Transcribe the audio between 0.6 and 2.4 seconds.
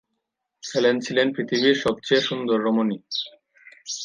Helen ছিলেন পৃথিবীর সবচেয়ে